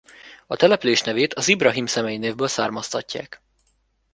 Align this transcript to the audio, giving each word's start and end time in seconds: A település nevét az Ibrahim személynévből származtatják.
A 0.47 0.55
település 0.55 1.01
nevét 1.01 1.33
az 1.33 1.47
Ibrahim 1.47 1.85
személynévből 1.85 2.47
származtatják. 2.47 3.41